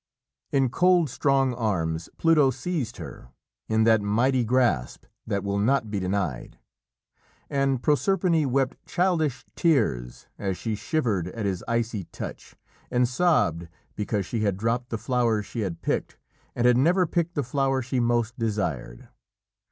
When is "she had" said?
14.25-14.57, 15.45-15.83